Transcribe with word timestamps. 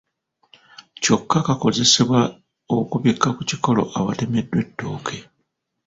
Kyokka 1.01 1.37
kakozesebwa 1.47 2.21
okubikka 2.77 3.27
ku 3.35 3.41
kikolo 3.49 3.81
awatemeddwa 3.97 4.57
ettooke. 4.63 5.17